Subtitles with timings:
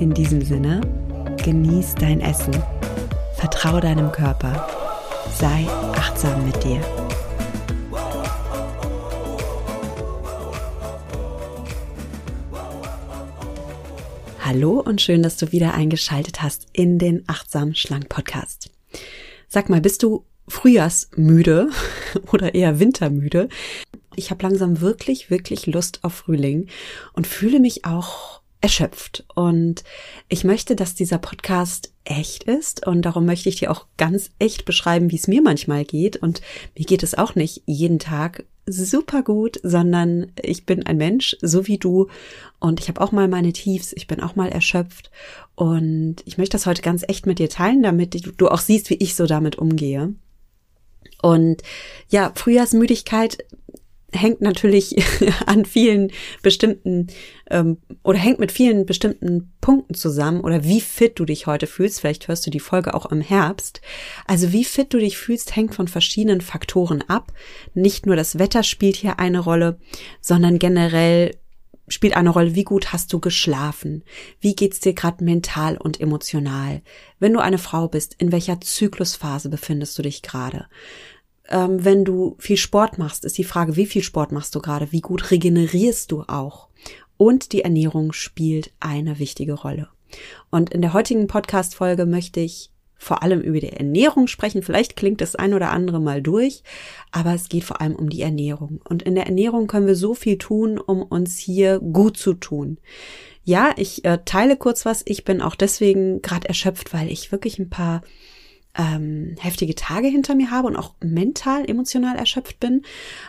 [0.00, 0.80] In diesem Sinne,
[1.44, 2.54] genieß dein Essen,
[3.34, 4.66] vertraue deinem Körper,
[5.38, 6.80] sei achtsam mit dir.
[14.42, 18.70] Hallo und schön, dass du wieder eingeschaltet hast in den Achtsam Schlank Podcast.
[19.48, 21.68] Sag mal, bist du frühjahrsmüde
[22.32, 23.50] oder eher wintermüde?
[24.16, 26.68] Ich habe langsam wirklich, wirklich Lust auf Frühling
[27.12, 29.24] und fühle mich auch erschöpft.
[29.34, 29.84] Und
[30.28, 34.64] ich möchte, dass dieser Podcast echt ist und darum möchte ich dir auch ganz echt
[34.64, 36.16] beschreiben, wie es mir manchmal geht.
[36.16, 36.42] Und
[36.76, 41.66] mir geht es auch nicht jeden Tag super gut, sondern ich bin ein Mensch, so
[41.66, 42.08] wie du.
[42.58, 45.10] Und ich habe auch mal meine Tiefs, ich bin auch mal erschöpft.
[45.54, 48.96] Und ich möchte das heute ganz echt mit dir teilen, damit du auch siehst, wie
[48.96, 50.14] ich so damit umgehe.
[51.22, 51.62] Und
[52.08, 53.38] ja, Frühjahrsmüdigkeit
[54.12, 54.96] hängt natürlich
[55.46, 56.10] an vielen
[56.42, 57.08] bestimmten
[57.50, 62.00] ähm, oder hängt mit vielen bestimmten Punkten zusammen oder wie fit du dich heute fühlst.
[62.00, 63.80] Vielleicht hörst du die Folge auch im Herbst.
[64.26, 67.32] Also wie fit du dich fühlst, hängt von verschiedenen Faktoren ab.
[67.74, 69.78] Nicht nur das Wetter spielt hier eine Rolle,
[70.20, 71.32] sondern generell
[71.90, 74.04] spielt eine Rolle, wie gut hast du geschlafen?
[74.40, 76.82] Wie geht's dir gerade mental und emotional?
[77.18, 80.66] Wenn du eine Frau bist, in welcher Zyklusphase befindest du dich gerade?
[81.50, 84.92] Ähm, wenn du viel Sport machst, ist die Frage, wie viel Sport machst du gerade?
[84.92, 86.68] Wie gut regenerierst du auch?
[87.16, 89.88] Und die Ernährung spielt eine wichtige Rolle.
[90.50, 94.62] Und in der heutigen Podcast-Folge möchte ich vor allem über die Ernährung sprechen.
[94.62, 96.62] Vielleicht klingt das ein oder andere mal durch,
[97.12, 98.80] aber es geht vor allem um die Ernährung.
[98.86, 102.78] Und in der Ernährung können wir so viel tun, um uns hier gut zu tun.
[103.42, 105.02] Ja, ich äh, teile kurz was.
[105.06, 108.02] Ich bin auch deswegen gerade erschöpft, weil ich wirklich ein paar
[108.76, 112.82] ähm, heftige Tage hinter mir habe und auch mental, emotional erschöpft bin.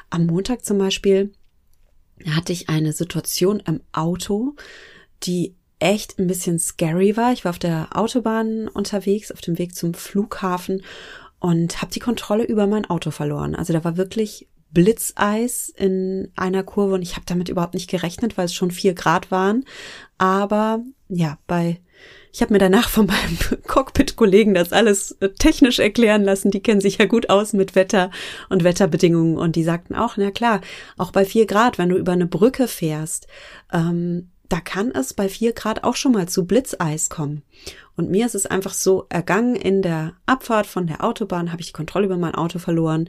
[0.10, 1.34] Am Montag zum Beispiel
[2.30, 4.56] hatte ich eine Situation im Auto,
[5.24, 7.34] die echt ein bisschen scary war.
[7.34, 10.84] Ich war auf der Autobahn unterwegs, auf dem Weg zum Flughafen
[11.40, 13.56] und habe die Kontrolle über mein Auto verloren.
[13.56, 18.38] Also da war wirklich Blitzeis in einer Kurve und ich habe damit überhaupt nicht gerechnet,
[18.38, 19.66] weil es schon vier Grad waren.
[20.18, 21.82] Aber ja, bei
[22.34, 23.38] ich habe mir danach von meinem
[23.68, 26.52] Cockpit-Kollegen das alles äh, technisch erklären lassen.
[26.52, 28.12] Die kennen sich ja gut aus mit Wetter
[28.50, 30.62] und Wetterbedingungen und die sagten auch, na klar,
[30.98, 33.28] auch bei vier Grad, wenn du über eine Brücke fährst,
[33.74, 37.44] ähm, da kann es bei vier Grad auch schon mal zu Blitzeis kommen.
[37.96, 41.68] Und mir ist es einfach so ergangen in der Abfahrt von der Autobahn, habe ich
[41.68, 43.08] die Kontrolle über mein Auto verloren,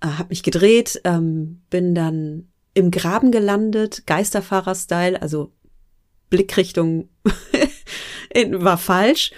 [0.00, 5.52] äh, habe mich gedreht, ähm, bin dann im Graben gelandet, Geisterfahrer-Style, also
[6.30, 7.08] Blickrichtung
[8.50, 9.32] war falsch.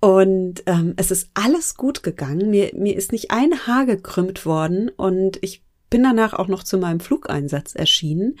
[0.00, 2.50] Und ähm, es ist alles gut gegangen.
[2.50, 6.78] Mir, mir ist nicht ein Haar gekrümmt worden und ich bin danach auch noch zu
[6.78, 8.36] meinem Flugeinsatz erschienen.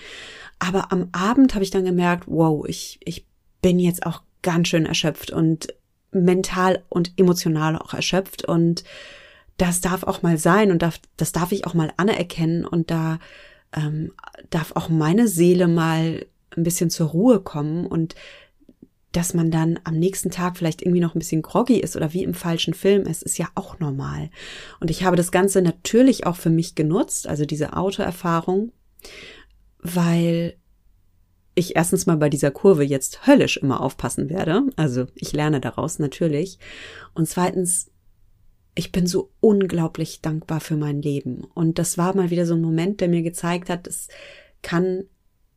[0.58, 3.26] Aber am Abend habe ich dann gemerkt, wow, ich, ich
[3.62, 5.68] bin jetzt auch ganz schön erschöpft und
[6.12, 8.44] mental und emotional auch erschöpft.
[8.44, 8.84] Und
[9.56, 12.64] das darf auch mal sein und darf, das darf ich auch mal anerkennen.
[12.66, 13.18] Und da
[13.74, 14.12] ähm,
[14.50, 18.14] darf auch meine Seele mal ein bisschen zur Ruhe kommen und
[19.16, 22.22] dass man dann am nächsten Tag vielleicht irgendwie noch ein bisschen groggy ist oder wie
[22.22, 24.28] im falschen Film ist, ist ja auch normal.
[24.78, 28.72] Und ich habe das Ganze natürlich auch für mich genutzt, also diese Autoerfahrung,
[29.78, 30.58] weil
[31.54, 34.64] ich erstens mal bei dieser Kurve jetzt höllisch immer aufpassen werde.
[34.76, 36.58] Also ich lerne daraus natürlich.
[37.14, 37.90] Und zweitens,
[38.74, 41.44] ich bin so unglaublich dankbar für mein Leben.
[41.54, 44.08] Und das war mal wieder so ein Moment, der mir gezeigt hat, es
[44.60, 45.04] kann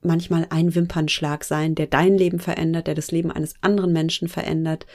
[0.02, 4.86] manchmal ein Wimpernschlag sein, der dein Leben verändert, der das Leben eines anderen Menschen verändert.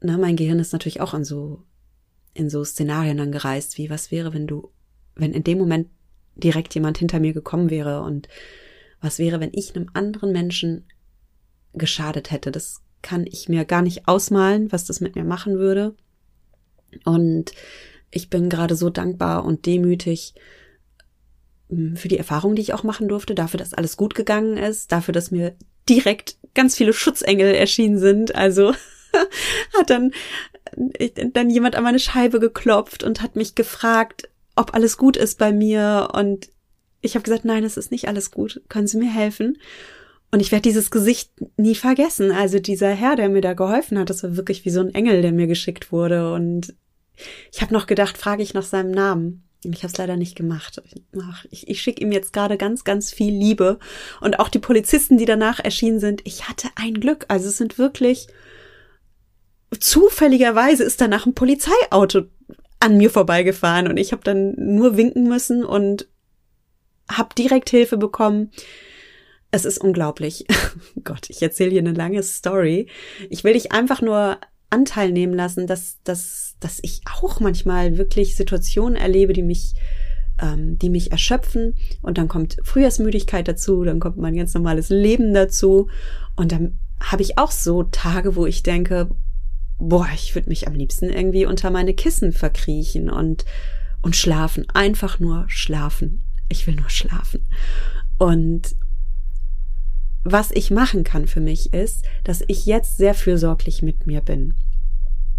[0.00, 1.62] Na, mein Gehirn ist natürlich auch an so,
[2.34, 4.70] in so Szenarien dann gereist, wie was wäre, wenn du,
[5.14, 5.88] wenn in dem Moment
[6.34, 8.28] direkt jemand hinter mir gekommen wäre und
[9.00, 10.84] was wäre, wenn ich einem anderen Menschen
[11.72, 12.50] geschadet hätte.
[12.50, 15.94] Das kann ich mir gar nicht ausmalen, was das mit mir machen würde.
[17.04, 17.52] Und
[18.10, 20.34] ich bin gerade so dankbar und demütig,
[21.94, 25.12] für die Erfahrung, die ich auch machen durfte, dafür, dass alles gut gegangen ist, dafür,
[25.12, 25.56] dass mir
[25.88, 28.34] direkt ganz viele Schutzengel erschienen sind.
[28.34, 28.72] Also
[29.78, 30.12] hat dann,
[31.32, 35.52] dann jemand an meine Scheibe geklopft und hat mich gefragt, ob alles gut ist bei
[35.52, 36.08] mir.
[36.12, 36.50] Und
[37.00, 38.62] ich habe gesagt, nein, es ist nicht alles gut.
[38.68, 39.58] Können Sie mir helfen?
[40.32, 42.32] Und ich werde dieses Gesicht nie vergessen.
[42.32, 45.22] Also dieser Herr, der mir da geholfen hat, das war wirklich wie so ein Engel,
[45.22, 46.32] der mir geschickt wurde.
[46.32, 46.74] Und
[47.52, 49.45] ich habe noch gedacht, frage ich nach seinem Namen.
[49.72, 50.82] Ich habe es leider nicht gemacht.
[51.20, 53.78] Ach, ich, ich schicke ihm jetzt gerade ganz, ganz viel Liebe.
[54.20, 57.24] Und auch die Polizisten, die danach erschienen sind, ich hatte ein Glück.
[57.28, 58.28] Also es sind wirklich
[59.80, 62.22] zufälligerweise ist danach ein Polizeiauto
[62.80, 66.08] an mir vorbeigefahren und ich habe dann nur winken müssen und
[67.10, 68.50] habe direkt Hilfe bekommen.
[69.50, 70.44] Es ist unglaublich.
[71.04, 72.88] Gott, ich erzähle hier eine lange Story.
[73.30, 74.38] Ich will dich einfach nur
[74.76, 79.72] Anteil nehmen lassen, dass, dass, dass ich auch manchmal wirklich Situationen erlebe, die mich,
[80.40, 81.74] ähm, die mich erschöpfen.
[82.02, 85.88] Und dann kommt Frühjahrsmüdigkeit dazu, dann kommt mein ganz normales Leben dazu.
[86.36, 89.08] Und dann habe ich auch so Tage, wo ich denke,
[89.78, 93.46] boah, ich würde mich am liebsten irgendwie unter meine Kissen verkriechen und,
[94.02, 94.66] und schlafen.
[94.74, 96.22] Einfach nur schlafen.
[96.48, 97.44] Ich will nur schlafen.
[98.18, 98.76] Und
[100.28, 104.54] was ich machen kann für mich ist, dass ich jetzt sehr fürsorglich mit mir bin.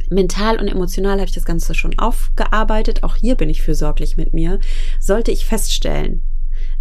[0.09, 3.03] Mental und emotional habe ich das Ganze schon aufgearbeitet.
[3.03, 4.59] Auch hier bin ich fürsorglich mit mir.
[4.99, 6.21] Sollte ich feststellen,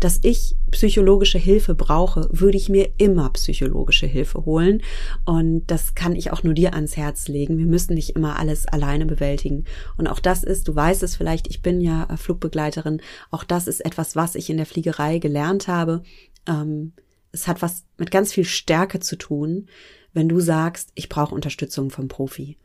[0.01, 4.83] dass ich psychologische Hilfe brauche, würde ich mir immer psychologische Hilfe holen.
[5.25, 7.59] Und das kann ich auch nur dir ans Herz legen.
[7.59, 9.65] Wir müssen nicht immer alles alleine bewältigen.
[9.97, 13.01] Und auch das ist, du weißt es vielleicht, ich bin ja Flugbegleiterin.
[13.31, 16.03] Auch das ist etwas, was ich in der Fliegerei gelernt habe.
[16.47, 16.93] Ähm,
[17.33, 19.69] es hat was mit ganz viel Stärke zu tun,
[20.13, 22.57] wenn du sagst, ich brauche Unterstützung vom Profi.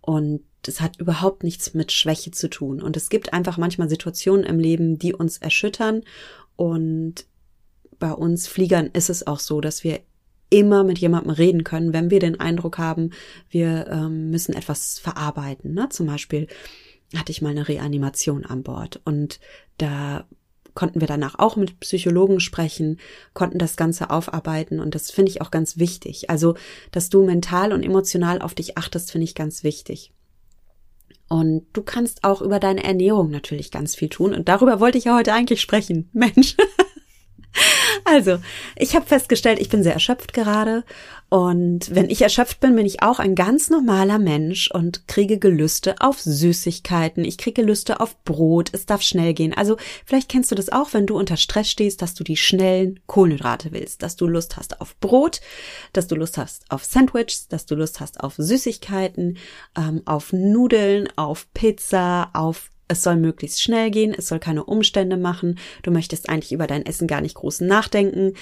[0.00, 2.82] Und es hat überhaupt nichts mit Schwäche zu tun.
[2.82, 6.02] Und es gibt einfach manchmal Situationen im Leben, die uns erschüttern
[6.56, 7.26] und
[7.98, 10.00] bei uns Fliegern ist es auch so, dass wir
[10.50, 13.10] immer mit jemandem reden können, wenn wir den Eindruck haben,
[13.48, 15.74] wir ähm, müssen etwas verarbeiten.
[15.74, 15.88] Ne?
[15.90, 16.48] Zum Beispiel
[17.16, 19.38] hatte ich mal eine Reanimation an Bord und
[19.78, 20.26] da
[20.74, 22.98] konnten wir danach auch mit Psychologen sprechen,
[23.34, 26.30] konnten das Ganze aufarbeiten und das finde ich auch ganz wichtig.
[26.30, 26.54] Also,
[26.92, 30.12] dass du mental und emotional auf dich achtest, finde ich ganz wichtig.
[31.28, 34.34] Und du kannst auch über deine Ernährung natürlich ganz viel tun.
[34.34, 36.10] Und darüber wollte ich ja heute eigentlich sprechen.
[36.12, 36.56] Mensch.
[38.04, 38.38] Also,
[38.76, 40.84] ich habe festgestellt, ich bin sehr erschöpft gerade.
[41.28, 45.94] Und wenn ich erschöpft bin, bin ich auch ein ganz normaler Mensch und kriege Gelüste
[46.00, 47.24] auf Süßigkeiten.
[47.24, 48.70] Ich kriege Gelüste auf Brot.
[48.72, 49.54] Es darf schnell gehen.
[49.54, 52.98] Also, vielleicht kennst du das auch, wenn du unter Stress stehst, dass du die schnellen
[53.06, 55.40] Kohlenhydrate willst, dass du Lust hast auf Brot,
[55.92, 59.38] dass du Lust hast auf Sandwiches, dass du Lust hast auf Süßigkeiten,
[59.78, 65.16] ähm, auf Nudeln, auf Pizza, auf es soll möglichst schnell gehen, es soll keine Umstände
[65.16, 68.34] machen, du möchtest eigentlich über dein Essen gar nicht groß nachdenken,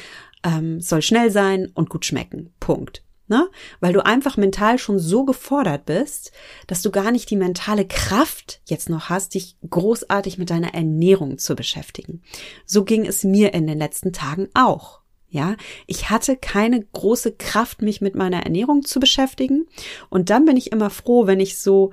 [0.42, 2.54] ähm, soll schnell sein und gut schmecken.
[2.58, 3.02] Punkt.
[3.30, 3.50] Ne?
[3.80, 6.32] Weil du einfach mental schon so gefordert bist,
[6.66, 11.36] dass du gar nicht die mentale Kraft jetzt noch hast, dich großartig mit deiner Ernährung
[11.36, 12.22] zu beschäftigen.
[12.64, 15.00] So ging es mir in den letzten Tagen auch.
[15.28, 15.56] Ja,
[15.86, 19.66] ich hatte keine große Kraft, mich mit meiner Ernährung zu beschäftigen.
[20.08, 21.92] Und dann bin ich immer froh, wenn ich so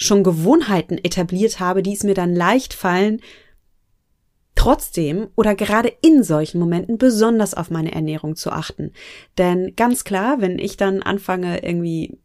[0.00, 3.20] schon Gewohnheiten etabliert habe, die es mir dann leicht fallen,
[4.54, 8.92] trotzdem oder gerade in solchen Momenten besonders auf meine Ernährung zu achten.
[9.38, 12.18] Denn ganz klar, wenn ich dann anfange, irgendwie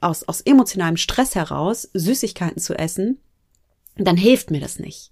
[0.00, 3.18] aus, aus emotionalem Stress heraus Süßigkeiten zu essen,
[3.96, 5.10] dann hilft mir das nicht.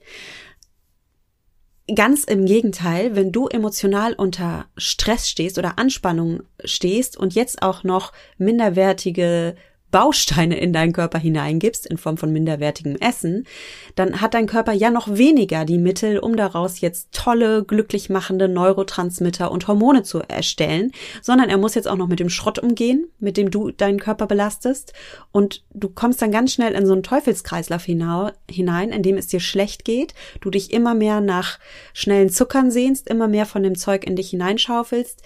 [1.94, 7.82] Ganz im Gegenteil, wenn du emotional unter Stress stehst oder Anspannung stehst und jetzt auch
[7.82, 9.56] noch minderwertige
[9.90, 13.46] Bausteine in deinen Körper hineingibst in Form von minderwertigem Essen,
[13.94, 18.48] dann hat dein Körper ja noch weniger die Mittel, um daraus jetzt tolle, glücklich machende
[18.48, 20.92] Neurotransmitter und Hormone zu erstellen,
[21.22, 24.26] sondern er muss jetzt auch noch mit dem Schrott umgehen, mit dem du deinen Körper
[24.26, 24.92] belastest.
[25.32, 29.40] Und du kommst dann ganz schnell in so einen Teufelskreislauf hinein, in dem es dir
[29.40, 31.58] schlecht geht, du dich immer mehr nach
[31.94, 35.22] schnellen Zuckern sehnst, immer mehr von dem Zeug in dich hineinschaufelst,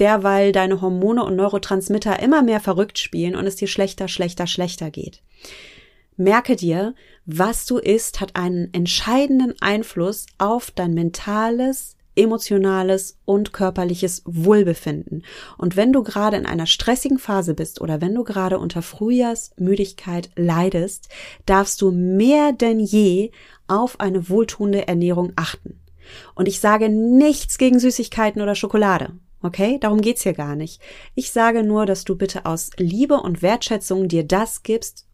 [0.00, 4.90] derweil deine Hormone und Neurotransmitter immer mehr verrückt spielen und es dir schlechter, schlechter, schlechter
[4.90, 5.22] geht.
[6.16, 14.22] Merke dir, was du isst, hat einen entscheidenden Einfluss auf dein mentales, emotionales und körperliches
[14.26, 15.24] Wohlbefinden.
[15.56, 20.30] Und wenn du gerade in einer stressigen Phase bist oder wenn du gerade unter Frühjahrsmüdigkeit
[20.36, 21.08] leidest,
[21.46, 23.30] darfst du mehr denn je
[23.68, 25.80] auf eine wohltuende Ernährung achten.
[26.34, 29.12] Und ich sage nichts gegen Süßigkeiten oder Schokolade.
[29.42, 30.80] Okay, darum geht's hier gar nicht.
[31.14, 35.06] Ich sage nur, dass du bitte aus Liebe und Wertschätzung dir das gibst,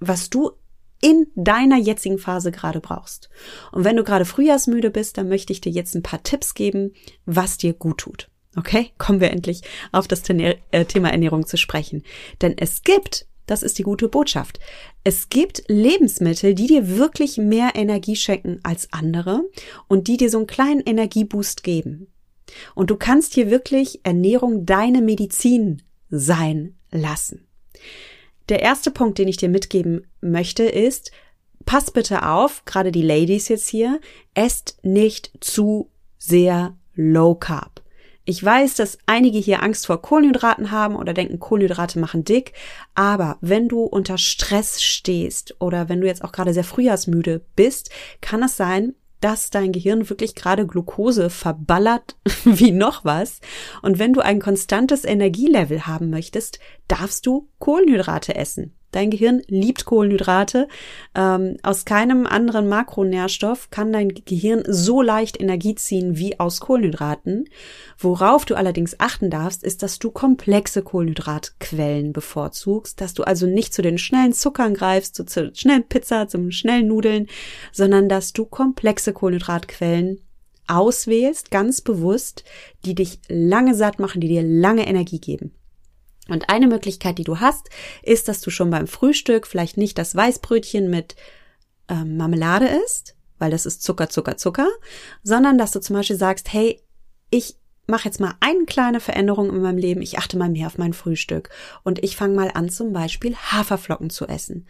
[0.00, 0.52] was du
[1.00, 3.28] in deiner jetzigen Phase gerade brauchst.
[3.72, 6.92] Und wenn du gerade frühjahrsmüde bist, dann möchte ich dir jetzt ein paar Tipps geben,
[7.24, 8.30] was dir gut tut.
[8.56, 12.02] Okay, kommen wir endlich auf das äh, Thema Ernährung zu sprechen.
[12.42, 14.58] Denn es gibt, das ist die gute Botschaft,
[15.04, 19.42] es gibt Lebensmittel, die dir wirklich mehr Energie schenken als andere
[19.86, 22.08] und die dir so einen kleinen Energieboost geben.
[22.74, 27.46] Und du kannst hier wirklich Ernährung deine Medizin sein lassen.
[28.48, 31.12] Der erste Punkt, den ich dir mitgeben möchte, ist,
[31.66, 34.00] pass bitte auf, gerade die Ladies jetzt hier,
[34.34, 37.82] esst nicht zu sehr low carb.
[38.24, 42.52] Ich weiß, dass einige hier Angst vor Kohlenhydraten haben oder denken, Kohlenhydrate machen dick.
[42.94, 47.88] Aber wenn du unter Stress stehst oder wenn du jetzt auch gerade sehr frühjahrsmüde bist,
[48.20, 53.40] kann es sein, dass dein Gehirn wirklich gerade Glucose verballert wie noch was.
[53.82, 58.77] Und wenn du ein konstantes Energielevel haben möchtest, darfst du Kohlenhydrate essen.
[58.90, 60.66] Dein Gehirn liebt Kohlenhydrate.
[61.14, 67.48] Ähm, aus keinem anderen Makronährstoff kann dein Gehirn so leicht Energie ziehen wie aus Kohlenhydraten.
[67.98, 73.74] Worauf du allerdings achten darfst, ist, dass du komplexe Kohlenhydratquellen bevorzugst, dass du also nicht
[73.74, 77.26] zu den schnellen Zuckern greifst, zu, zur schnellen Pizza, zum schnellen Nudeln,
[77.72, 80.22] sondern dass du komplexe Kohlenhydratquellen
[80.66, 82.44] auswählst, ganz bewusst,
[82.84, 85.52] die dich lange satt machen, die dir lange Energie geben.
[86.28, 87.68] Und eine Möglichkeit, die du hast,
[88.02, 91.16] ist, dass du schon beim Frühstück vielleicht nicht das Weißbrötchen mit
[91.88, 94.68] ähm, Marmelade isst, weil das ist Zucker, Zucker, Zucker,
[95.22, 96.82] sondern dass du zum Beispiel sagst, hey,
[97.30, 97.56] ich
[97.86, 100.02] mache jetzt mal eine kleine Veränderung in meinem Leben.
[100.02, 101.48] Ich achte mal mehr auf mein Frühstück.
[101.82, 104.66] Und ich fange mal an, zum Beispiel Haferflocken zu essen.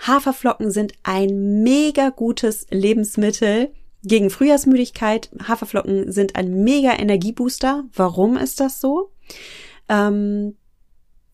[0.00, 5.30] Haferflocken sind ein mega gutes Lebensmittel gegen Frühjahrsmüdigkeit.
[5.46, 7.84] Haferflocken sind ein mega Energiebooster.
[7.94, 9.12] Warum ist das so?
[9.88, 10.56] Ähm,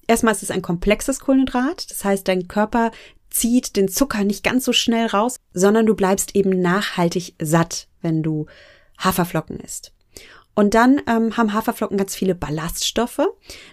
[0.08, 2.90] Erstmal ist es ein komplexes Kohlenhydrat, das heißt, dein Körper
[3.30, 8.22] zieht den Zucker nicht ganz so schnell raus, sondern du bleibst eben nachhaltig satt, wenn
[8.22, 8.46] du
[8.98, 9.92] Haferflocken isst.
[10.54, 13.20] Und dann ähm, haben Haferflocken ganz viele Ballaststoffe.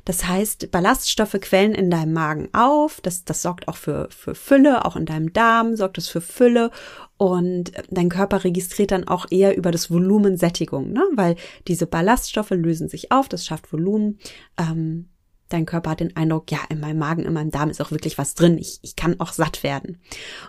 [0.03, 3.01] Das heißt, Ballaststoffe quellen in deinem Magen auf.
[3.01, 6.69] Das, das sorgt auch für, für Fülle, auch in deinem Darm sorgt es für Fülle.
[7.17, 11.03] Und dein Körper registriert dann auch eher über das Volumen Sättigung, ne?
[11.15, 11.37] weil
[11.67, 14.19] diese Ballaststoffe lösen sich auf, das schafft Volumen.
[14.59, 15.09] Ähm,
[15.49, 18.17] Dein Körper hat den Eindruck, ja, in meinem Magen, in meinem Darm ist auch wirklich
[18.17, 18.57] was drin.
[18.57, 19.99] Ich, ich kann auch satt werden.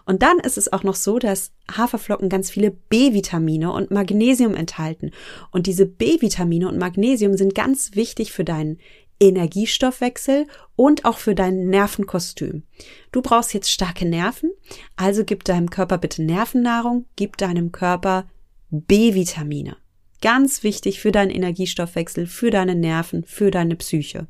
[0.06, 5.10] Und dann ist es auch noch so, dass Haferflocken ganz viele B-Vitamine und Magnesium enthalten.
[5.50, 8.78] Und diese B-Vitamine und Magnesium sind ganz wichtig für deinen
[9.20, 12.64] Energiestoffwechsel und auch für dein Nervenkostüm.
[13.12, 14.50] Du brauchst jetzt starke Nerven,
[14.96, 18.28] also gib deinem Körper bitte Nervennahrung, gib deinem Körper
[18.70, 19.76] B-Vitamine.
[20.22, 24.26] Ganz wichtig für deinen Energiestoffwechsel, für deine Nerven, für deine Psyche.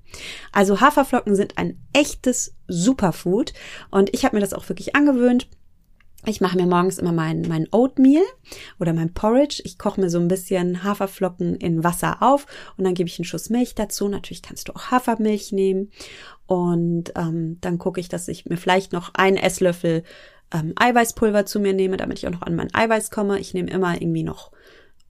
[0.52, 3.52] Also Haferflocken sind ein echtes Superfood
[3.90, 5.48] und ich habe mir das auch wirklich angewöhnt.
[6.28, 8.24] Ich mache mir morgens immer mein, mein Oatmeal
[8.80, 9.62] oder mein Porridge.
[9.64, 13.24] Ich koche mir so ein bisschen Haferflocken in Wasser auf und dann gebe ich einen
[13.24, 14.08] Schuss Milch dazu.
[14.08, 15.92] Natürlich kannst du auch Hafermilch nehmen.
[16.46, 20.02] Und ähm, dann gucke ich, dass ich mir vielleicht noch einen Esslöffel
[20.52, 23.38] ähm, Eiweißpulver zu mir nehme, damit ich auch noch an mein Eiweiß komme.
[23.38, 24.50] Ich nehme immer irgendwie noch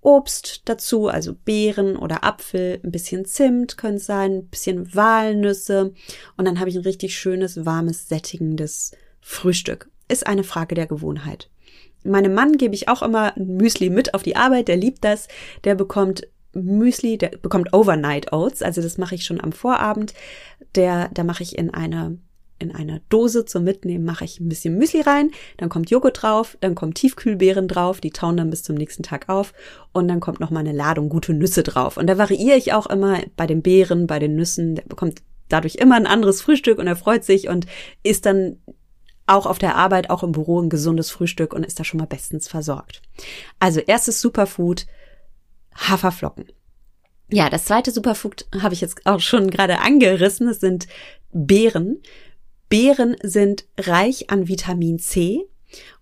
[0.06, 5.92] Obst dazu, also Beeren oder Apfel, ein bisschen Zimt könnte sein, ein bisschen Walnüsse
[6.36, 9.90] und dann habe ich ein richtig schönes, warmes, sättigendes Frühstück.
[10.06, 11.50] Ist eine Frage der Gewohnheit.
[12.04, 15.26] Meinem Mann gebe ich auch immer Müsli mit auf die Arbeit, der liebt das,
[15.64, 20.14] der bekommt Müsli, der bekommt Overnight Oats, also das mache ich schon am Vorabend.
[20.76, 22.16] Der, da mache ich in eine
[22.58, 26.56] in eine Dose zum Mitnehmen mache ich ein bisschen Müsli rein, dann kommt Joghurt drauf,
[26.60, 29.52] dann kommt Tiefkühlbeeren drauf, die tauen dann bis zum nächsten Tag auf
[29.92, 31.96] und dann kommt noch mal eine Ladung gute Nüsse drauf.
[31.96, 35.76] Und da variiere ich auch immer bei den Beeren, bei den Nüssen, der bekommt dadurch
[35.76, 37.66] immer ein anderes Frühstück und er freut sich und
[38.02, 38.58] ist dann
[39.26, 42.06] auch auf der Arbeit, auch im Büro ein gesundes Frühstück und ist da schon mal
[42.06, 43.02] bestens versorgt.
[43.58, 44.86] Also erstes Superfood,
[45.74, 46.46] Haferflocken.
[47.28, 50.48] Ja, das zweite Superfood habe ich jetzt auch schon gerade angerissen.
[50.48, 50.86] Es sind
[51.32, 52.00] Beeren.
[52.68, 55.46] Beeren sind reich an Vitamin C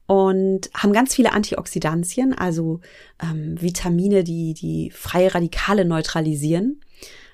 [0.06, 2.80] und haben ganz viele Antioxidantien, also
[3.22, 6.80] ähm, Vitamine, die die freie Radikale neutralisieren.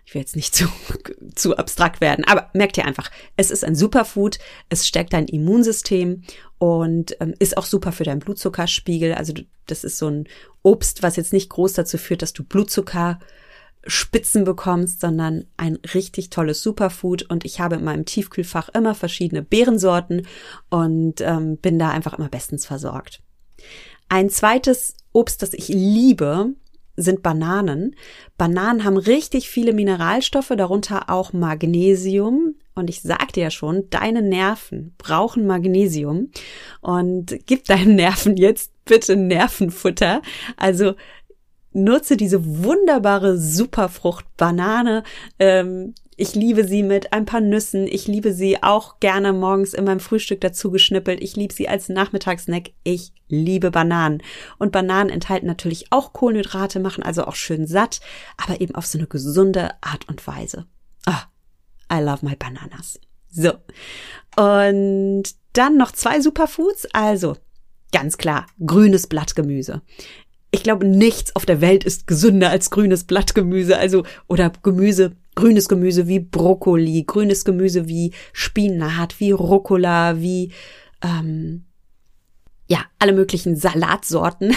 [0.04, 0.68] Ich will jetzt nicht zu,
[1.34, 6.22] zu abstrakt werden, aber merkt ihr einfach, es ist ein Superfood, es stärkt dein Immunsystem
[6.58, 9.14] und ähm, ist auch super für deinen Blutzuckerspiegel.
[9.14, 9.34] Also
[9.66, 10.28] das ist so ein
[10.62, 13.18] Obst, was jetzt nicht groß dazu führt, dass du Blutzucker
[13.86, 17.22] Spitzen bekommst, sondern ein richtig tolles Superfood.
[17.22, 20.26] Und ich habe in meinem Tiefkühlfach immer verschiedene Beerensorten
[20.68, 23.20] und ähm, bin da einfach immer bestens versorgt.
[24.08, 26.54] Ein zweites Obst, das ich liebe,
[26.96, 27.96] sind Bananen.
[28.36, 32.54] Bananen haben richtig viele Mineralstoffe, darunter auch Magnesium.
[32.74, 36.30] Und ich sagte ja schon, deine Nerven brauchen Magnesium.
[36.80, 40.22] Und gib deinen Nerven jetzt bitte Nervenfutter.
[40.56, 40.94] Also
[41.72, 45.02] nutze diese wunderbare Superfrucht Banane.
[45.38, 47.86] Ähm, Ich liebe sie mit ein paar Nüssen.
[47.86, 51.22] Ich liebe sie auch gerne morgens in meinem Frühstück dazu geschnippelt.
[51.22, 52.72] Ich liebe sie als Nachmittagssnack.
[52.84, 54.22] Ich liebe Bananen.
[54.58, 58.00] Und Bananen enthalten natürlich auch Kohlenhydrate, machen also auch schön satt,
[58.36, 60.66] aber eben auf so eine gesunde Art und Weise.
[61.06, 61.22] Ah,
[61.90, 63.00] I love my bananas.
[63.30, 63.52] So.
[64.36, 65.22] Und
[65.54, 66.86] dann noch zwei Superfoods.
[66.92, 67.36] Also,
[67.92, 69.80] ganz klar, grünes Blattgemüse
[70.50, 75.68] ich glaube, nichts auf der Welt ist gesünder als grünes Blattgemüse, also oder Gemüse, grünes
[75.68, 80.52] Gemüse wie Brokkoli, grünes Gemüse wie Spinat, wie Rucola, wie
[81.02, 81.64] ähm,
[82.66, 84.54] ja, alle möglichen Salatsorten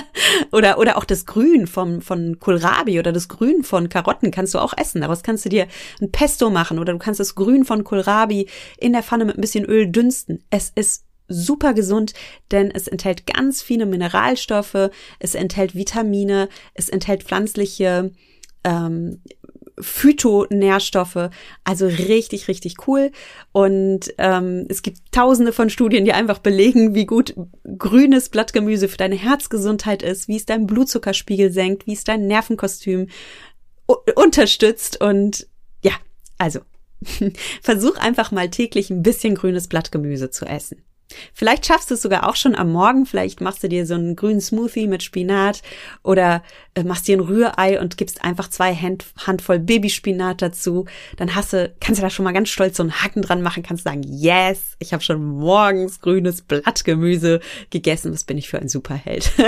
[0.52, 4.58] oder oder auch das Grün vom von Kohlrabi oder das Grün von Karotten kannst du
[4.58, 5.02] auch essen.
[5.02, 5.66] Daraus kannst du dir
[6.00, 9.42] ein Pesto machen oder du kannst das Grün von Kohlrabi in der Pfanne mit ein
[9.42, 10.42] bisschen Öl dünsten.
[10.48, 12.12] Es ist super gesund,
[12.50, 18.10] denn es enthält ganz viele Mineralstoffe, es enthält Vitamine, es enthält pflanzliche
[18.64, 19.22] ähm,
[19.82, 21.30] Phytonährstoffe,
[21.64, 23.10] also richtig, richtig cool.
[23.52, 27.34] Und ähm, es gibt tausende von Studien, die einfach belegen, wie gut
[27.78, 33.08] grünes Blattgemüse für deine Herzgesundheit ist, wie es deinen Blutzuckerspiegel senkt, wie es dein Nervenkostüm
[34.14, 35.00] unterstützt.
[35.00, 35.46] Und
[35.82, 35.92] ja,
[36.38, 36.60] also
[37.62, 40.82] versuch einfach mal täglich ein bisschen grünes Blattgemüse zu essen.
[41.32, 43.06] Vielleicht schaffst du es sogar auch schon am Morgen.
[43.06, 45.62] Vielleicht machst du dir so einen grünen Smoothie mit Spinat
[46.02, 46.42] oder
[46.74, 50.86] äh, machst dir ein Rührei und gibst einfach zwei Hand, Handvoll Babyspinat dazu.
[51.16, 53.62] Dann hast du, kannst du da schon mal ganz stolz so einen Haken dran machen,
[53.62, 57.40] kannst sagen, yes, ich habe schon morgens grünes Blattgemüse
[57.70, 58.12] gegessen.
[58.12, 59.32] Was bin ich für ein Superheld?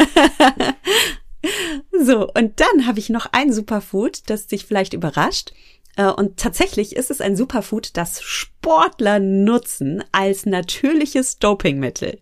[2.05, 5.53] so, und dann habe ich noch ein Superfood, das dich vielleicht überrascht.
[5.97, 8.23] Äh, und tatsächlich ist es ein Superfood, das
[8.63, 12.21] Sportler nutzen als natürliches Dopingmittel.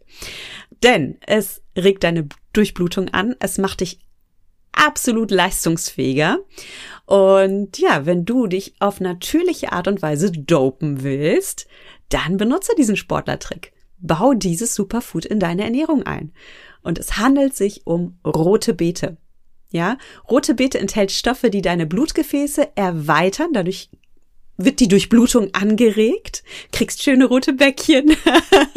[0.83, 3.99] Denn es regt deine Durchblutung an, es macht dich
[4.73, 6.39] absolut leistungsfähiger.
[7.05, 11.67] Und ja, wenn du dich auf natürliche Art und Weise dopen willst,
[12.09, 13.75] dann benutze diesen Sportlertrick.
[13.99, 16.33] Bau dieses Superfood in deine Ernährung ein.
[16.81, 19.19] Und es handelt sich um rote Beete.
[19.73, 23.91] Ja, rote Beete enthält Stoffe, die deine Blutgefäße erweitern, dadurch
[24.65, 28.17] wird die Durchblutung angeregt, kriegst schöne rote Bäckchen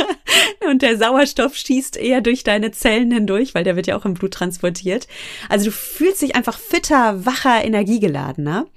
[0.70, 4.14] und der Sauerstoff schießt eher durch deine Zellen hindurch, weil der wird ja auch im
[4.14, 5.08] Blut transportiert.
[5.50, 8.68] Also du fühlst dich einfach fitter, wacher, energiegeladener.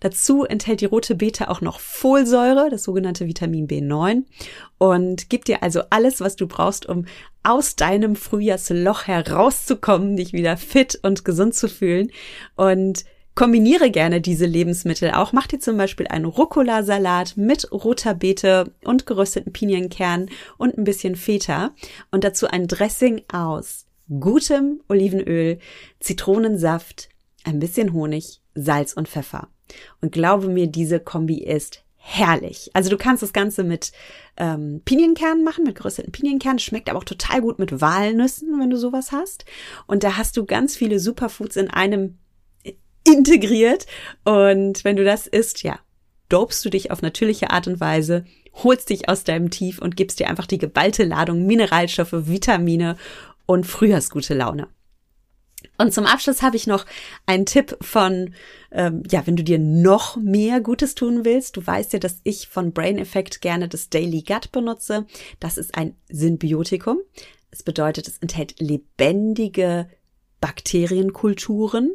[0.00, 4.24] Dazu enthält die rote Beete auch noch Folsäure, das sogenannte Vitamin B9
[4.78, 7.06] und gibt dir also alles, was du brauchst, um
[7.42, 12.10] aus deinem Frühjahrsloch herauszukommen, dich wieder fit und gesund zu fühlen
[12.56, 13.04] und
[13.36, 15.34] Kombiniere gerne diese Lebensmittel auch.
[15.34, 21.16] Mach dir zum Beispiel einen Rucola-Salat mit roter Beete und gerösteten Pinienkernen und ein bisschen
[21.16, 21.74] Feta
[22.10, 25.58] und dazu ein Dressing aus gutem Olivenöl,
[26.00, 27.10] Zitronensaft,
[27.44, 29.48] ein bisschen Honig, Salz und Pfeffer.
[30.00, 32.70] Und glaube mir, diese Kombi ist herrlich.
[32.72, 33.92] Also du kannst das Ganze mit
[34.38, 36.58] ähm, Pinienkernen machen, mit gerösteten Pinienkernen.
[36.58, 39.44] Schmeckt aber auch total gut mit Walnüssen, wenn du sowas hast.
[39.86, 42.16] Und da hast du ganz viele Superfoods in einem
[43.06, 43.86] integriert.
[44.24, 45.78] Und wenn du das isst, ja,
[46.28, 48.24] dopst du dich auf natürliche Art und Weise,
[48.62, 52.96] holst dich aus deinem Tief und gibst dir einfach die geballte Ladung Mineralstoffe, Vitamine
[53.46, 54.68] und frühjahrsgute Laune.
[55.78, 56.86] Und zum Abschluss habe ich noch
[57.26, 58.34] einen Tipp von,
[58.72, 61.56] ähm, ja, wenn du dir noch mehr Gutes tun willst.
[61.56, 65.06] Du weißt ja, dass ich von Brain Effect gerne das Daily Gut benutze.
[65.38, 66.98] Das ist ein Symbiotikum.
[67.50, 69.88] Es bedeutet, es enthält lebendige
[70.40, 71.92] Bakterienkulturen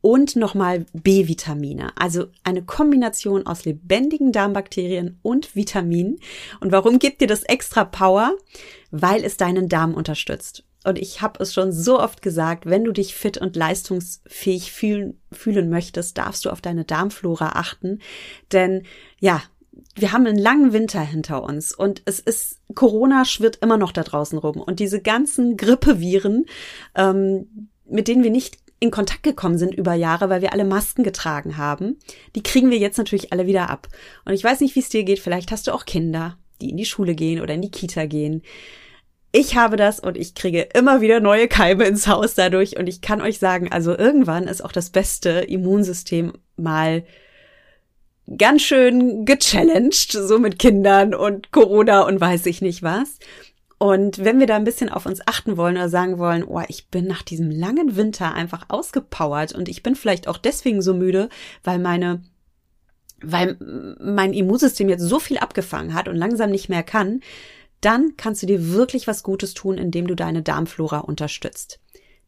[0.00, 1.92] und nochmal B-Vitamine.
[1.96, 6.20] Also eine Kombination aus lebendigen Darmbakterien und Vitaminen.
[6.60, 8.32] Und warum gibt dir das extra Power?
[8.90, 10.64] Weil es deinen Darm unterstützt.
[10.84, 15.20] Und ich habe es schon so oft gesagt, wenn du dich fit und leistungsfähig fühlen,
[15.32, 17.98] fühlen möchtest, darfst du auf deine Darmflora achten.
[18.52, 18.84] Denn
[19.18, 19.42] ja,
[19.94, 24.02] wir haben einen langen Winter hinter uns und es ist, Corona schwirrt immer noch da
[24.02, 24.60] draußen rum.
[24.60, 26.46] Und diese ganzen Grippeviren,
[26.94, 31.02] ähm, mit denen wir nicht in Kontakt gekommen sind über Jahre, weil wir alle Masken
[31.02, 31.98] getragen haben,
[32.34, 33.88] die kriegen wir jetzt natürlich alle wieder ab.
[34.24, 36.76] Und ich weiß nicht, wie es dir geht, vielleicht hast du auch Kinder, die in
[36.76, 38.42] die Schule gehen oder in die Kita gehen.
[39.32, 43.02] Ich habe das und ich kriege immer wieder neue Keime ins Haus dadurch und ich
[43.02, 47.04] kann euch sagen, also irgendwann ist auch das beste Immunsystem mal
[48.36, 53.18] ganz schön gechallenged, so mit Kindern und Corona und weiß ich nicht was.
[53.78, 56.88] Und wenn wir da ein bisschen auf uns achten wollen oder sagen wollen, oh, ich
[56.88, 61.28] bin nach diesem langen Winter einfach ausgepowert und ich bin vielleicht auch deswegen so müde,
[61.62, 62.22] weil meine
[63.20, 63.56] weil
[64.00, 67.20] mein Immunsystem jetzt so viel abgefangen hat und langsam nicht mehr kann,
[67.80, 71.80] dann kannst du dir wirklich was Gutes tun, indem du deine Darmflora unterstützt.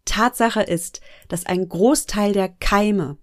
[0.04, 3.18] Tatsache ist, dass ein Großteil der Keime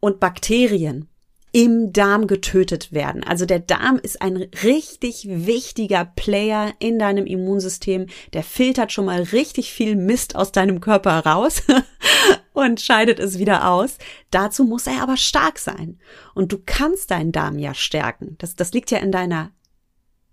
[0.00, 1.08] und Bakterien
[1.52, 3.24] im Darm getötet werden.
[3.24, 8.06] Also der Darm ist ein richtig wichtiger Player in deinem Immunsystem.
[8.32, 11.62] Der filtert schon mal richtig viel Mist aus deinem Körper raus
[12.52, 13.98] und scheidet es wieder aus.
[14.30, 15.98] Dazu muss er aber stark sein.
[16.34, 18.36] Und du kannst deinen Darm ja stärken.
[18.38, 19.50] Das, das liegt ja in deiner,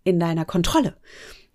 [0.03, 0.97] in deiner Kontrolle.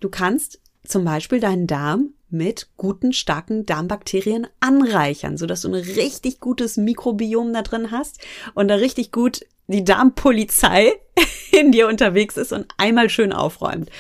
[0.01, 6.41] Du kannst zum Beispiel deinen Darm mit guten, starken Darmbakterien anreichern, sodass du ein richtig
[6.41, 8.21] gutes Mikrobiom da drin hast
[8.55, 10.93] und da richtig gut die Darmpolizei
[11.53, 13.91] in dir unterwegs ist und einmal schön aufräumt.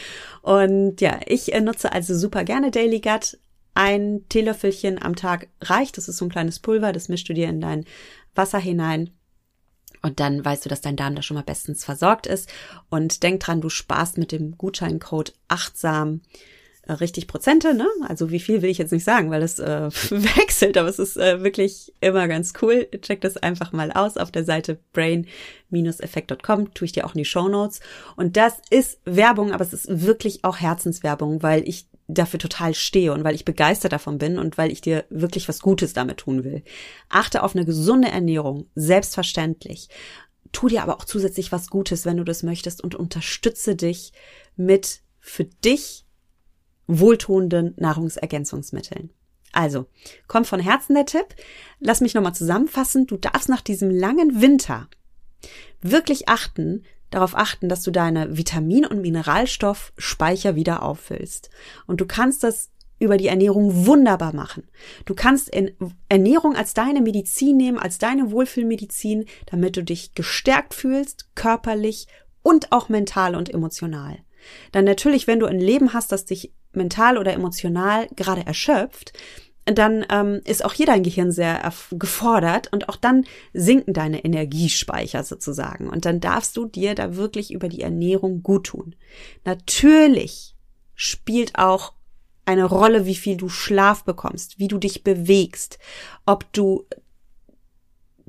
[0.40, 3.38] Und ja, ich äh, nutze also super gerne Daily Gut.
[3.74, 5.96] Ein Teelöffelchen am Tag reicht.
[5.96, 7.86] Das ist so ein kleines Pulver, das mischst du dir in dein
[8.34, 9.10] Wasser hinein.
[10.02, 12.50] Und dann weißt du, dass dein Darm da schon mal bestens versorgt ist.
[12.90, 16.20] Und denk dran, du sparst mit dem Gutscheincode achtsam
[16.86, 17.86] äh, richtig Prozente, ne?
[18.08, 21.16] Also wie viel will ich jetzt nicht sagen, weil es äh, wechselt, aber es ist
[21.16, 22.88] äh, wirklich immer ganz cool.
[23.00, 27.24] Check das einfach mal aus auf der Seite brain-effekt.com, tue ich dir auch in die
[27.24, 27.80] Show Notes.
[28.16, 33.12] Und das ist Werbung, aber es ist wirklich auch Herzenswerbung, weil ich dafür total stehe
[33.12, 36.42] und weil ich begeistert davon bin und weil ich dir wirklich was Gutes damit tun
[36.42, 36.62] will.
[37.08, 39.88] Achte auf eine gesunde Ernährung, selbstverständlich.
[40.50, 44.12] Tu dir aber auch zusätzlich was Gutes, wenn du das möchtest und unterstütze dich
[44.56, 46.04] mit für dich
[47.00, 49.10] wohltuenden Nahrungsergänzungsmitteln.
[49.52, 49.86] Also,
[50.28, 51.26] kommt von Herzen der Tipp.
[51.78, 53.06] Lass mich nochmal zusammenfassen.
[53.06, 54.88] Du darfst nach diesem langen Winter
[55.82, 61.50] wirklich achten, darauf achten, dass du deine Vitamin- und Mineralstoffspeicher wieder auffüllst.
[61.86, 64.64] Und du kannst das über die Ernährung wunderbar machen.
[65.04, 65.50] Du kannst
[66.08, 72.06] Ernährung als deine Medizin nehmen, als deine Wohlfühlmedizin, damit du dich gestärkt fühlst, körperlich
[72.42, 74.18] und auch mental und emotional.
[74.70, 79.12] Dann natürlich, wenn du ein Leben hast, das dich mental oder emotional gerade erschöpft,
[79.64, 85.22] dann ähm, ist auch hier dein Gehirn sehr gefordert und auch dann sinken deine Energiespeicher
[85.22, 85.88] sozusagen.
[85.88, 88.96] Und dann darfst du dir da wirklich über die Ernährung gut tun.
[89.44, 90.56] Natürlich
[90.94, 91.92] spielt auch
[92.44, 95.78] eine Rolle, wie viel du Schlaf bekommst, wie du dich bewegst,
[96.26, 96.86] ob du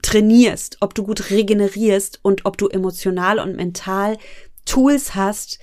[0.03, 4.17] trainierst, ob du gut regenerierst und ob du emotional und mental
[4.65, 5.60] Tools hast,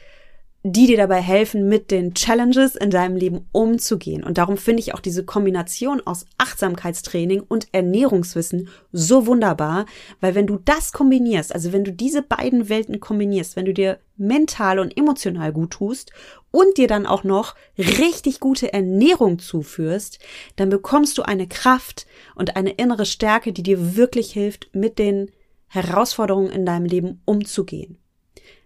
[0.62, 4.22] die dir dabei helfen, mit den Challenges in deinem Leben umzugehen.
[4.22, 9.86] Und darum finde ich auch diese Kombination aus Achtsamkeitstraining und Ernährungswissen so wunderbar,
[10.20, 14.00] weil wenn du das kombinierst, also wenn du diese beiden Welten kombinierst, wenn du dir
[14.18, 16.12] mental und emotional gut tust
[16.50, 20.18] und dir dann auch noch richtig gute Ernährung zuführst,
[20.56, 25.30] dann bekommst du eine Kraft und eine innere Stärke, die dir wirklich hilft, mit den
[25.68, 27.99] Herausforderungen in deinem Leben umzugehen.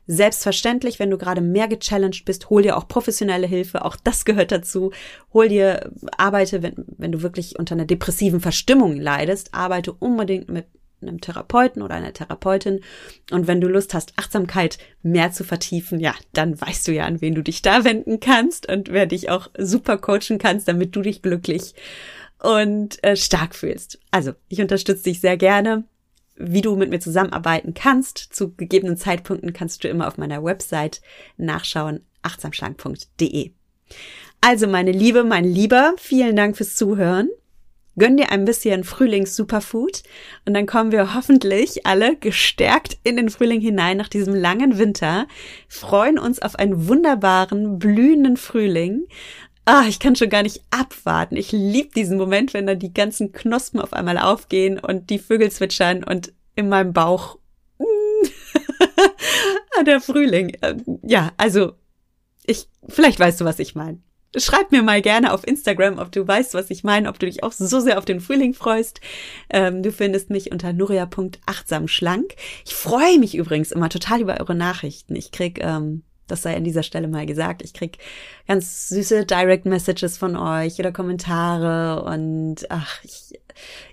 [0.07, 3.85] Selbstverständlich, wenn du gerade mehr gechallenged bist, hol dir auch professionelle Hilfe.
[3.85, 4.93] Auch das gehört dazu.
[5.33, 10.67] Hol dir, arbeite, wenn, wenn du wirklich unter einer depressiven Verstimmung leidest, arbeite unbedingt mit
[11.01, 12.81] einem Therapeuten oder einer Therapeutin.
[13.31, 17.21] Und wenn du Lust hast, Achtsamkeit mehr zu vertiefen, ja, dann weißt du ja, an
[17.21, 21.03] wen du dich da wenden kannst und wer dich auch super coachen kannst, damit du
[21.03, 21.75] dich glücklich
[22.39, 23.99] und äh, stark fühlst.
[24.11, 25.85] Also, ich unterstütze dich sehr gerne
[26.37, 28.19] wie du mit mir zusammenarbeiten kannst.
[28.19, 31.01] Zu gegebenen Zeitpunkten kannst du immer auf meiner Website
[31.37, 33.51] nachschauen, achtsamschlank.de.
[34.41, 37.29] Also meine Liebe, mein Lieber, vielen Dank fürs Zuhören.
[37.97, 40.03] Gönn dir ein bisschen Frühlings-Superfood
[40.47, 45.29] und dann kommen wir hoffentlich alle gestärkt in den Frühling hinein nach diesem langen Winter,
[45.69, 49.07] freuen uns auf einen wunderbaren, blühenden Frühling
[49.67, 51.37] Ah, ich kann schon gar nicht abwarten.
[51.37, 55.51] Ich liebe diesen Moment, wenn da die ganzen Knospen auf einmal aufgehen und die Vögel
[55.51, 57.39] zwitschern und in meinem Bauch
[59.79, 60.57] ah, der Frühling.
[60.63, 61.73] Ähm, ja, also
[62.45, 64.01] ich vielleicht weißt du, was ich meine.
[64.37, 67.45] Schreib mir mal gerne auf Instagram, ob du weißt, was ich meine, ob du dich
[67.45, 69.01] auch so sehr auf den Frühling freust.
[69.49, 72.35] Ähm, du findest mich unter nuria.achtsamschlank.
[72.67, 75.15] Ich freue mich übrigens immer total über eure Nachrichten.
[75.15, 77.63] Ich krieg ähm, das sei an dieser Stelle mal gesagt.
[77.63, 77.99] Ich krieg
[78.47, 83.01] ganz süße Direct Messages von euch oder Kommentare und ach,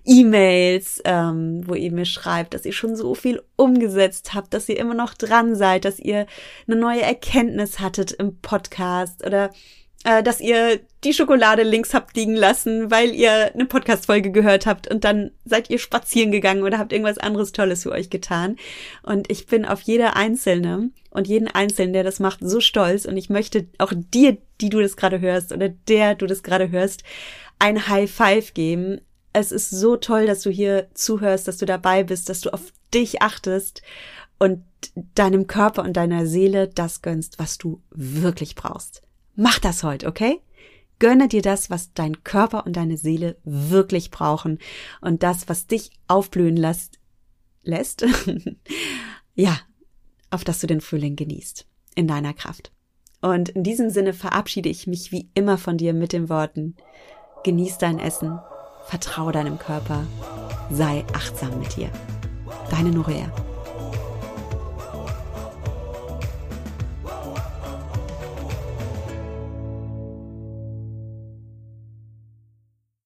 [0.03, 4.79] E-Mails, ähm, wo ihr mir schreibt, dass ihr schon so viel umgesetzt habt, dass ihr
[4.79, 6.25] immer noch dran seid, dass ihr
[6.67, 9.51] eine neue Erkenntnis hattet im Podcast oder
[10.03, 14.89] äh, dass ihr die Schokolade links habt liegen lassen, weil ihr eine Podcast-Folge gehört habt
[14.89, 18.57] und dann seid ihr spazieren gegangen oder habt irgendwas anderes Tolles für euch getan.
[19.03, 23.17] Und ich bin auf jede Einzelne und jeden Einzelnen, der das macht, so stolz und
[23.17, 27.03] ich möchte auch dir, die du das gerade hörst oder der du das gerade hörst,
[27.59, 29.01] ein High Five geben.
[29.33, 32.73] Es ist so toll, dass du hier zuhörst, dass du dabei bist, dass du auf
[32.93, 33.81] dich achtest
[34.39, 34.63] und
[35.15, 39.03] deinem Körper und deiner Seele das gönnst, was du wirklich brauchst.
[39.35, 40.39] Mach das heute, okay?
[40.99, 44.59] Gönne dir das, was dein Körper und deine Seele wirklich brauchen
[45.01, 47.01] und das, was dich aufblühen lässt
[47.63, 48.05] lässt.
[49.35, 49.57] ja,
[50.29, 51.67] auf dass du den Frühling genießt.
[51.95, 52.71] In deiner Kraft.
[53.21, 56.75] Und in diesem Sinne verabschiede ich mich wie immer von dir mit den Worten,
[57.43, 58.39] genieß dein Essen,
[58.85, 60.05] vertraue deinem Körper,
[60.71, 61.91] sei achtsam mit dir.
[62.71, 63.31] Deine Norea.